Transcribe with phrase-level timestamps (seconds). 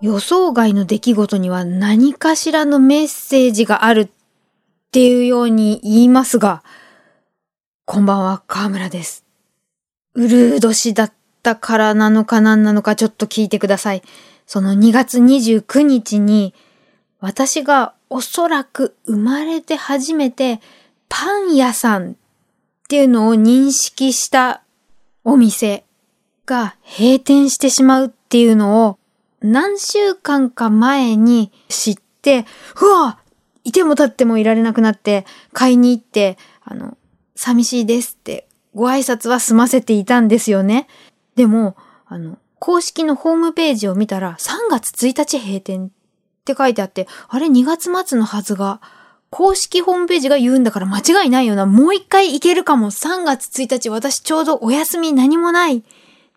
[0.00, 4.08] 予想外の出来事には何かしらのメッセージがあるっ
[4.92, 6.62] ていうように言いますが、
[7.84, 9.26] こんばんは、河村です。
[10.14, 11.12] うるう年だっ
[11.42, 14.02] たからなのか何なのかちょっと聞いてください。
[14.46, 16.54] その2月29日に、
[17.20, 20.60] 私がおそらく生まれて初めて
[21.10, 22.14] パン屋さんっ
[22.88, 24.62] ていうのを認識した
[25.22, 25.84] お店
[26.46, 28.99] が閉店してしまうっていうのを
[29.40, 32.46] 何週間か前に知って、
[32.80, 33.18] うわ
[33.64, 36.96] いても立ってもいられなくなって買いに行って、あの、
[37.34, 40.86] 寂しいですってご挨拶は済ませていたんですよね。
[41.36, 41.76] でも、
[42.06, 45.90] あの、公式のホームページを見たら3月1日閉店っ
[46.44, 48.80] て書いてあって、あれ2月末のはずが、
[49.30, 51.64] 公式ホームページが言うんだから間違いないよな。
[51.64, 52.90] もう一回行けるかも。
[52.90, 55.82] 3月1日私ちょうどお休み何もないっ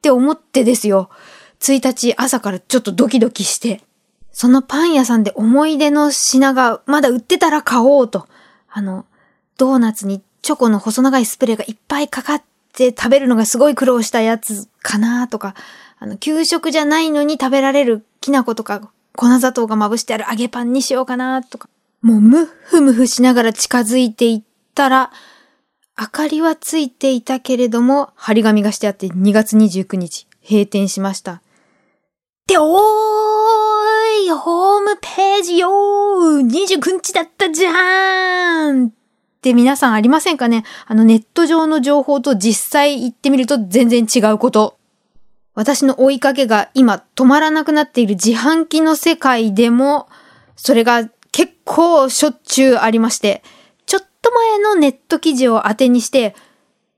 [0.00, 1.10] て思ってですよ。
[1.60, 3.82] 1日朝からちょっとドキドキして。
[4.32, 8.28] そのパン屋さんで思い出の品がまだ売ってたら買おうと。
[8.68, 9.06] あの、
[9.56, 12.42] ドーナツにチョコの細長いスプレーがいっぱいかかっ
[12.74, 15.54] て食べるのがすごい苦労したやつかなとか、
[15.98, 21.68] あの、給食じゃないのに食べられるきな粉とか粉砂糖がまぶしてある揚げパンにしようかなとか、
[22.02, 24.42] もうムッフムフしながら近づいていっ
[24.74, 25.10] たら、
[25.98, 31.40] 明かりはついていたけれども、張り紙がしてあって2月29日閉店しました。
[32.46, 38.90] で、おーいホームページよー !29 日だったじゃーんっ
[39.42, 40.62] て皆さんありませんかね？
[40.86, 44.78] あのネット上の情報と実際行ってみると全然違うこと。
[45.54, 50.08] 私の追いかけが今止まらなくなっている自販機の世界でも、
[50.54, 53.42] それが結構しょっちゅうありまして、
[53.86, 56.36] ちょっと前のネット記事を当てにして、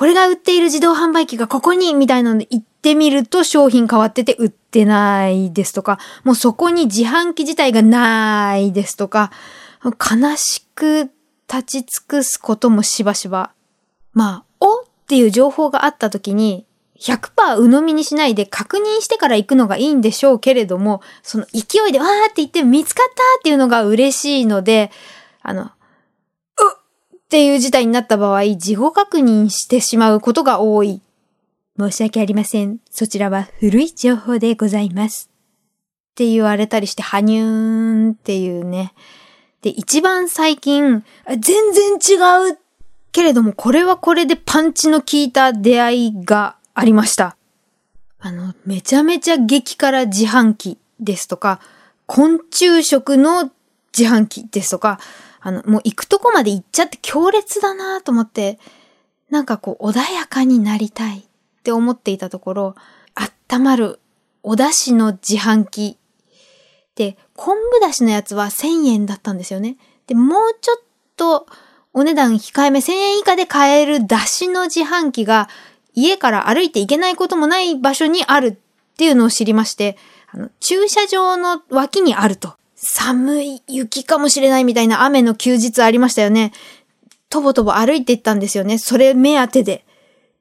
[0.00, 9.30] これが売っている自動販売機がここにみたいなので行ってみると商品変わってて売ってないですとか、もうそこに自販機自体がないですとか、
[9.84, 11.10] 悲しく
[11.52, 13.50] 立ち尽くすこともしばしば。
[14.14, 16.64] まあ、おっていう情報があった時に、
[16.98, 24.90] 100%鵜呑みにしないで確認してから行くのがいいんでしょうけれども、その勢いでわーって言って見つかったっていうのが嬉しいので、
[25.42, 25.70] あの、
[27.30, 31.00] っていう事態になった場合、事後確認してしまうことが多い。
[31.78, 32.78] 申し訳ありません。
[32.90, 35.30] そちらは古い情報でございます。
[36.10, 38.94] って言われたりして、はにゅーんっていうね。
[39.62, 42.58] で、一番最近、全然違う
[43.12, 47.36] けれども、これはこれでパンチの効いた出会いがありました。
[48.18, 51.60] あの、めちゃめちゃ激辛自販機ですとか、
[52.06, 53.52] 昆虫食の
[53.96, 54.98] 自販機ですとか、
[55.40, 58.58] あの、もう行くとこまで行っちゃって強烈だなと思って、
[59.30, 61.22] なんかこう穏やかになりたいっ
[61.62, 62.74] て思っていたところ、
[63.50, 64.00] 温まる
[64.42, 65.98] お出汁の自販機
[66.94, 69.76] で、昆布だしのやつは1000円だったんですよね。
[70.06, 70.82] で、もうちょっ
[71.16, 71.46] と
[71.94, 75.48] お値段控えめ1000円以下で買えるだしの自販機が
[75.94, 78.56] 家から歩いていけないこともない場所にあるっ
[78.96, 79.96] ていうのを知りまして、
[80.28, 82.54] あの、駐車場の脇にあると。
[82.82, 86.52] 寒い雪かもしれないみたいな雨の休日ありましたよね。
[87.28, 88.78] とぼとぼ歩いていったんですよね。
[88.78, 89.84] それ目当てで。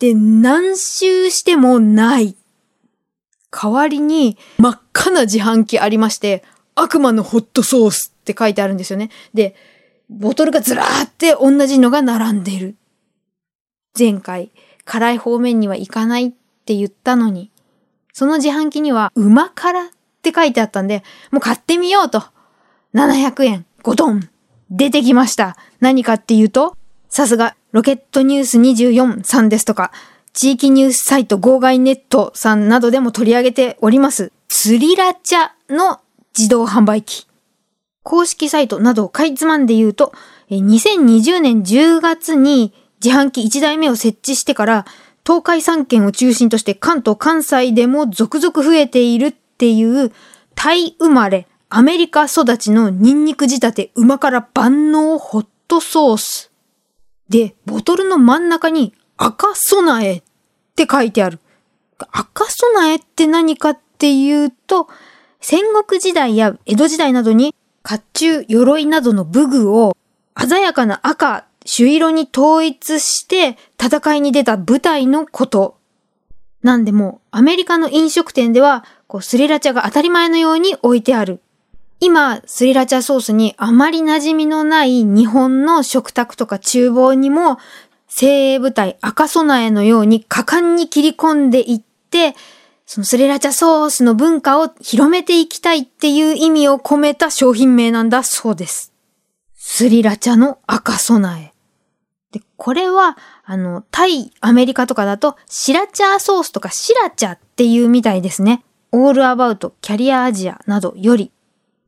[0.00, 2.36] で、何周してもない。
[3.50, 6.42] 代わりに真っ赤な自販機ありまして、
[6.74, 9.10] 悪魔のホットソースって書いてあるんですよね。
[9.32, 9.54] で、
[10.10, 12.74] ボトルがずらーって同じのが並んでる。
[13.96, 14.50] 前回、
[14.84, 16.32] 辛い方面には行かないっ
[16.66, 17.52] て言ったのに、
[18.12, 19.90] その自販機には、うま辛
[20.28, 22.24] って書いてあったんで、もう買ってみようと。
[22.94, 24.30] 700円、5トン、
[24.70, 25.56] 出てきました。
[25.80, 26.76] 何かっていうと、
[27.10, 29.92] さすが、ロケットニュース24さんですとか、
[30.32, 36.00] 地域ニュースサイト号外ネットさんなどでも取り上げております、スリラチャの
[36.36, 37.26] 自動販売機。
[38.02, 40.12] 公式サイトなどをかいつまんで言うと、
[40.50, 42.72] 2020年10月に
[43.04, 44.86] 自販機1台目を設置してから、
[45.26, 50.12] 東海3県を中心として関東関西でも続々増えているっていう、
[50.54, 56.52] タイ生まれ、アメリカ育ちのニンニク仕立て旨辛万能ホットソース。
[57.30, 60.22] で、ボトルの真ん中に赤備えっ
[60.76, 61.40] て書いてある。
[62.12, 64.88] 赤備えって何かっていうと、
[65.40, 69.96] 戦国時代や江戸時代などに甲冑、鎧などの武具を
[70.38, 75.78] 鮮やかな赤朱色に統一して戦いに出た部隊のこと。
[76.64, 81.40] なんでも、アメリカの飲食店では、こう、スリラチャが当たり前のように置いてある。
[82.00, 87.58] 今、スリラチャソースにあまり馴染みのない日本の食卓とか厨房にも、
[88.08, 92.34] 精鋭部隊赤備えのように果敢に切り込んでいって、
[92.86, 98.92] そのスリラチャソースの文化を広めていきたいっていう意味を込めた商品名なんだそうです。
[99.54, 101.52] スリラチャの赤備え。
[102.36, 108.64] で、これは、あの、タイ、アメリカとかだと、シラチャーソースとかシラチャっていうみたいですね。
[108.96, 111.32] オールアバウト、キャリアアジアなどより。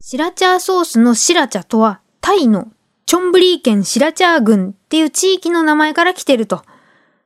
[0.00, 2.66] シラチャーソースのシラチャとは、タイの
[3.06, 6.64] チョンブリー県シラチャー郡っていう地域の名前から来てると。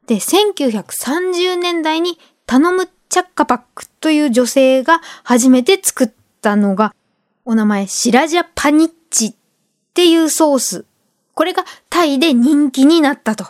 [0.06, 6.11] で、1930年代に頼むチャッカパックという女性が初めて作っ
[6.43, 6.94] たのが、
[7.47, 9.35] お名前シラジャパニッチっ
[9.94, 10.85] ていうソース。
[11.32, 13.47] これがタイで人気になったと。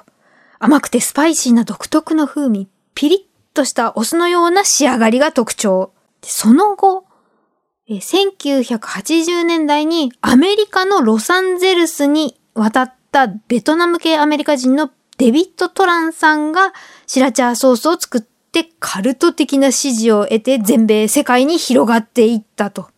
[0.60, 3.20] 甘くてスパイシーな独特の風味、ピリッ
[3.52, 5.90] としたお酢のような仕上がりが特徴。
[6.22, 7.04] その後、
[7.88, 16.72] 1980年代にアメリカのロサンゼルスに渡ったベトナム系アメリカ人のデビッド・トランさんが
[17.06, 22.88] シラチャーソースを作ってカルト的な支持を得て全米世界に広がっていったと。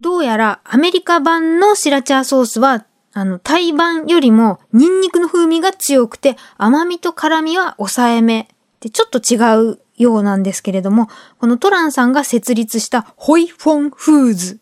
[0.00, 8.48] どうやらアメリカ版のシラチャーソースは、あの、タイ版よりもニンニクの風味が強くて甘みと辛みは抑えめ。
[8.80, 9.36] で、ちょっと違
[9.70, 11.08] うようなんですけれども、
[11.38, 14.60] このトランさんが設立したホイフォンフーズ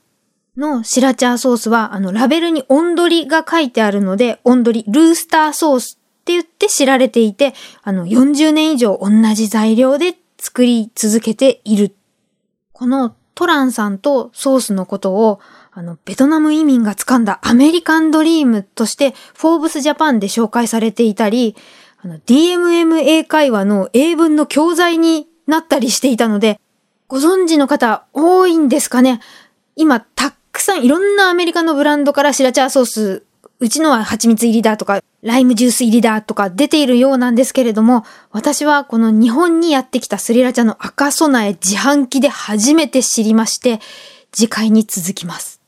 [0.56, 11.96] のシラチャーソースは、あの、ラベルに温度りが書いてあるので、温度り、ルースターソースって言って知られていて、あの、40年以上同じ材料で作り続けている。
[12.72, 15.40] このトランさんとソースのことを、
[15.72, 21.56] あの、ベトナム移民が掴んだアメリカンドリームとして、フォーブスジャパンで紹介されていたり、
[22.02, 26.58] あの、DMMA 会話の英文の教材になったりしていたので、
[27.08, 29.20] ご存知の方多いんですかね？
[29.76, 33.24] 今、たくさんいろんなアメリカのブランドからシラチャーソース
[33.58, 43.80] うちのは蜂蜜入りだとか、ライムジュース入りだとか出ているようなんですけれども、私はこの日本にやってきたスリラ茶の赤備え自販機で初めて知りまして、
[44.32, 45.59] 次回に続きます。